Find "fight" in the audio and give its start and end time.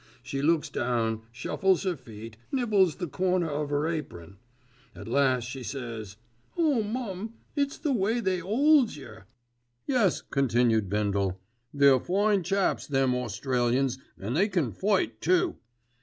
14.71-15.21